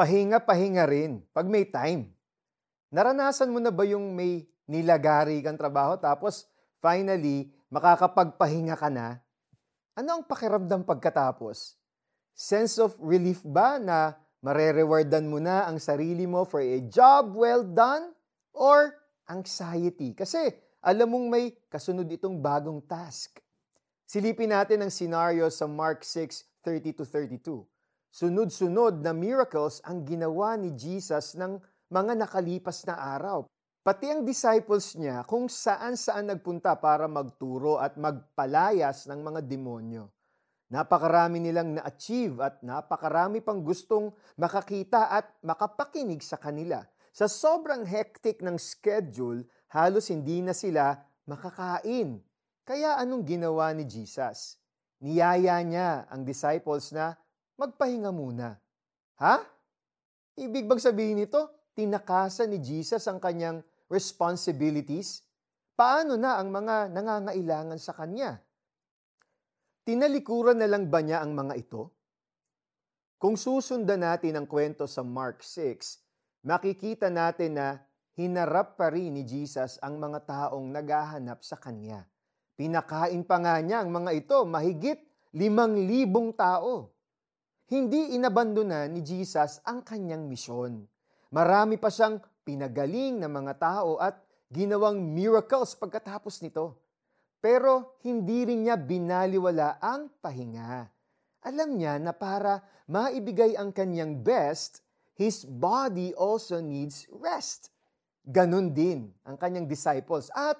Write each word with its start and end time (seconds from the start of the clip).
pahinga-pahinga 0.00 0.88
rin 0.88 1.20
pag 1.28 1.44
may 1.44 1.68
time. 1.68 2.08
Naranasan 2.88 3.52
mo 3.52 3.60
na 3.60 3.68
ba 3.68 3.84
yung 3.84 4.16
may 4.16 4.48
nilagari 4.64 5.44
kang 5.44 5.60
trabaho 5.60 6.00
tapos 6.00 6.48
finally 6.80 7.52
makakapagpahinga 7.68 8.80
ka 8.80 8.88
na? 8.88 9.20
Ano 9.92 10.16
ang 10.16 10.22
pakiramdam 10.24 10.88
pagkatapos? 10.88 11.76
Sense 12.32 12.80
of 12.80 12.96
relief 12.96 13.44
ba 13.44 13.76
na 13.76 14.16
marerewardan 14.40 15.28
mo 15.28 15.36
na 15.36 15.68
ang 15.68 15.76
sarili 15.76 16.24
mo 16.24 16.48
for 16.48 16.64
a 16.64 16.80
job 16.88 17.36
well 17.36 17.60
done? 17.60 18.16
Or 18.56 18.96
anxiety? 19.28 20.16
Kasi 20.16 20.48
alam 20.80 21.12
mong 21.12 21.28
may 21.28 21.52
kasunod 21.68 22.08
itong 22.08 22.40
bagong 22.40 22.80
task. 22.88 23.36
Silipin 24.08 24.56
natin 24.56 24.80
ang 24.80 24.88
scenario 24.88 25.44
sa 25.52 25.68
Mark 25.68 26.08
6, 26.08 26.64
30-32. 26.64 27.68
Sunod-sunod 28.10 29.06
na 29.06 29.14
miracles 29.14 29.78
ang 29.86 30.02
ginawa 30.02 30.58
ni 30.58 30.74
Jesus 30.74 31.38
ng 31.38 31.62
mga 31.94 32.18
nakalipas 32.18 32.82
na 32.82 32.98
araw. 32.98 33.46
Pati 33.86 34.10
ang 34.10 34.26
disciples 34.26 34.98
niya 34.98 35.22
kung 35.22 35.46
saan-saan 35.46 36.26
nagpunta 36.26 36.74
para 36.74 37.06
magturo 37.06 37.78
at 37.78 37.94
magpalayas 37.94 39.06
ng 39.06 39.22
mga 39.22 39.40
demonyo. 39.46 40.10
Napakarami 40.74 41.38
nilang 41.38 41.78
na-achieve 41.78 42.42
at 42.42 42.58
napakarami 42.66 43.46
pang 43.46 43.62
gustong 43.62 44.10
makakita 44.38 45.14
at 45.14 45.30
makapakinig 45.46 46.22
sa 46.26 46.34
kanila. 46.34 46.82
Sa 47.14 47.30
sobrang 47.30 47.86
hectic 47.86 48.42
ng 48.42 48.58
schedule, 48.58 49.46
halos 49.70 50.10
hindi 50.10 50.42
na 50.42 50.54
sila 50.54 50.98
makakain. 51.30 52.18
Kaya 52.66 52.98
anong 52.98 53.22
ginawa 53.22 53.70
ni 53.70 53.86
Jesus? 53.86 54.58
Niyaya 54.98 55.62
niya 55.62 56.10
ang 56.10 56.26
disciples 56.26 56.90
na 56.90 57.14
magpahinga 57.60 58.08
muna. 58.08 58.56
Ha? 59.20 59.44
Ibig 60.40 60.64
bang 60.64 60.80
sabihin 60.80 61.20
nito, 61.20 61.68
tinakasan 61.76 62.56
ni 62.56 62.58
Jesus 62.64 63.04
ang 63.04 63.20
kanyang 63.20 63.60
responsibilities? 63.92 65.20
Paano 65.76 66.16
na 66.16 66.40
ang 66.40 66.48
mga 66.48 66.88
nangangailangan 66.88 67.76
sa 67.76 67.92
kanya? 67.92 68.40
Tinalikuran 69.84 70.56
na 70.56 70.68
lang 70.68 70.88
ba 70.88 71.04
niya 71.04 71.20
ang 71.20 71.36
mga 71.36 71.60
ito? 71.60 71.92
Kung 73.20 73.36
susundan 73.36 74.00
natin 74.00 74.40
ang 74.40 74.48
kwento 74.48 74.88
sa 74.88 75.04
Mark 75.04 75.44
6, 75.44 76.00
makikita 76.48 77.12
natin 77.12 77.60
na 77.60 77.68
hinarap 78.16 78.80
pa 78.80 78.88
rin 78.88 79.12
ni 79.12 79.28
Jesus 79.28 79.76
ang 79.84 80.00
mga 80.00 80.24
taong 80.24 80.72
naghahanap 80.72 81.44
sa 81.44 81.60
kanya. 81.60 82.08
Pinakain 82.56 83.20
pa 83.24 83.36
nga 83.40 83.60
niya 83.60 83.84
ang 83.84 83.92
mga 83.92 84.16
ito, 84.16 84.38
mahigit 84.48 85.00
limang 85.36 85.76
libong 85.76 86.32
tao 86.32 86.99
hindi 87.70 88.18
inabandona 88.18 88.90
ni 88.90 88.98
Jesus 88.98 89.62
ang 89.62 89.86
kanyang 89.86 90.26
misyon. 90.26 90.82
Marami 91.30 91.78
pa 91.78 91.86
siyang 91.86 92.18
pinagaling 92.42 93.22
ng 93.22 93.30
mga 93.30 93.54
tao 93.62 93.94
at 94.02 94.18
ginawang 94.50 94.98
miracles 94.98 95.78
pagkatapos 95.78 96.42
nito. 96.42 96.74
Pero 97.38 97.94
hindi 98.02 98.42
rin 98.42 98.66
niya 98.66 98.74
binaliwala 98.74 99.78
ang 99.78 100.10
pahinga. 100.18 100.90
Alam 101.46 101.78
niya 101.78 102.02
na 102.02 102.10
para 102.10 102.58
maibigay 102.90 103.54
ang 103.54 103.70
kanyang 103.70 104.18
best, 104.18 104.82
his 105.14 105.46
body 105.46 106.10
also 106.18 106.58
needs 106.58 107.06
rest. 107.22 107.70
Ganon 108.26 108.74
din 108.74 109.14
ang 109.22 109.38
kanyang 109.38 109.70
disciples 109.70 110.26
at 110.34 110.58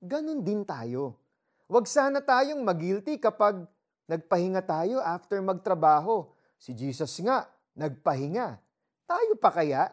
ganon 0.00 0.40
din 0.40 0.64
tayo. 0.64 1.20
Huwag 1.68 1.84
sana 1.84 2.24
tayong 2.24 2.64
magilty 2.64 3.20
kapag 3.20 3.60
nagpahinga 4.08 4.64
tayo 4.64 5.04
after 5.04 5.36
magtrabaho 5.44 6.35
Si 6.56 6.72
Jesus 6.72 7.20
nga, 7.22 7.46
nagpahinga. 7.76 8.58
Tayo 9.06 9.32
pa 9.38 9.50
kaya? 9.52 9.92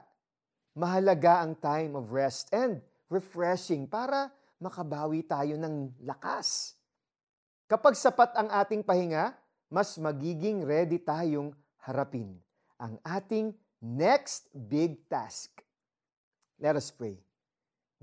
Mahalaga 0.74 1.46
ang 1.46 1.54
time 1.60 1.94
of 1.94 2.10
rest 2.10 2.50
and 2.50 2.82
refreshing 3.12 3.86
para 3.86 4.34
makabawi 4.58 5.22
tayo 5.22 5.54
ng 5.60 5.94
lakas. 6.02 6.74
Kapag 7.70 7.94
sapat 7.94 8.34
ang 8.34 8.50
ating 8.50 8.82
pahinga, 8.82 9.38
mas 9.70 9.98
magiging 10.02 10.66
ready 10.66 10.98
tayong 10.98 11.54
harapin 11.84 12.42
ang 12.84 13.00
ating 13.08 13.56
next 13.80 14.52
big 14.52 15.08
task. 15.08 15.64
Let 16.60 16.76
us 16.76 16.92
pray. 16.92 17.16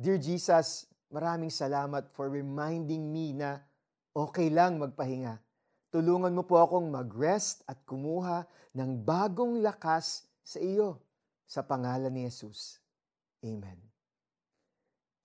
Dear 0.00 0.16
Jesus, 0.16 0.88
maraming 1.12 1.52
salamat 1.52 2.08
for 2.16 2.32
reminding 2.32 3.04
me 3.12 3.36
na 3.36 3.60
okay 4.16 4.48
lang 4.48 4.80
magpahinga 4.80 5.36
Tulungan 5.90 6.30
mo 6.30 6.46
po 6.46 6.62
akong 6.62 6.86
mag-rest 6.86 7.66
at 7.66 7.82
kumuha 7.82 8.46
ng 8.78 9.02
bagong 9.02 9.58
lakas 9.58 10.22
sa 10.46 10.62
iyo 10.62 11.02
sa 11.50 11.66
pangalan 11.66 12.14
ni 12.14 12.30
Jesus. 12.30 12.78
Amen. 13.42 13.74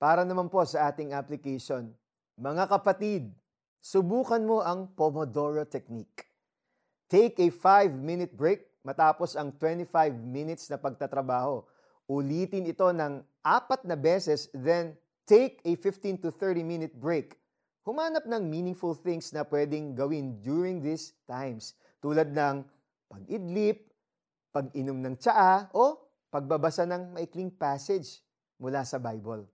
Para 0.02 0.26
naman 0.26 0.50
po 0.50 0.66
sa 0.66 0.90
ating 0.90 1.14
application, 1.14 1.94
mga 2.42 2.66
kapatid, 2.66 3.30
subukan 3.78 4.42
mo 4.42 4.66
ang 4.66 4.90
Pomodoro 4.90 5.62
Technique. 5.70 6.26
Take 7.06 7.38
a 7.46 7.54
5-minute 7.54 8.34
break 8.34 8.66
matapos 8.82 9.38
ang 9.38 9.54
25 9.54 10.18
minutes 10.18 10.66
na 10.74 10.82
pagtatrabaho. 10.82 11.62
Ulitin 12.10 12.66
ito 12.66 12.90
ng 12.90 13.22
apat 13.46 13.86
na 13.86 13.94
beses, 13.94 14.50
then 14.58 14.98
take 15.30 15.62
a 15.62 15.78
15 15.78 16.26
to 16.26 16.34
30 16.34 16.66
minute 16.66 16.94
break 16.98 17.38
humanap 17.86 18.26
ng 18.26 18.44
meaningful 18.50 18.98
things 18.98 19.30
na 19.30 19.46
pwedeng 19.46 19.94
gawin 19.94 20.42
during 20.42 20.82
these 20.82 21.14
times. 21.30 21.78
Tulad 22.02 22.34
ng 22.34 22.66
pag-idlip, 23.06 23.86
pag-inom 24.50 24.98
ng 25.06 25.16
tsaa, 25.22 25.70
o 25.72 26.02
pagbabasa 26.34 26.90
ng 26.90 27.14
maikling 27.14 27.54
passage 27.54 28.26
mula 28.58 28.82
sa 28.82 28.98
Bible. 28.98 29.46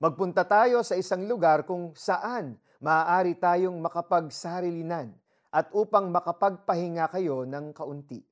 Magpunta 0.00 0.48
tayo 0.48 0.80
sa 0.80 0.96
isang 0.96 1.28
lugar 1.28 1.68
kung 1.68 1.92
saan 1.92 2.56
maaari 2.80 3.36
tayong 3.36 3.76
makapagsarilinan 3.84 5.12
at 5.52 5.68
upang 5.76 6.08
makapagpahinga 6.08 7.10
kayo 7.12 7.44
ng 7.44 7.74
kaunti. 7.76 8.24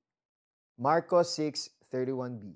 Marcos 0.80 1.36
6.31b 1.36 2.54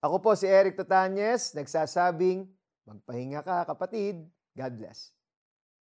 Ako 0.00 0.16
po 0.24 0.32
si 0.34 0.48
Eric 0.48 0.80
Tatanyes, 0.80 1.52
nagsasabing, 1.52 2.48
magpahinga 2.88 3.44
ka 3.44 3.68
kapatid, 3.68 4.24
God 4.56 4.78
bless. 4.78 5.10